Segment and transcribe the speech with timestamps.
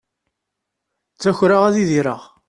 [1.15, 2.21] Ttakreɣ ad idireɣ.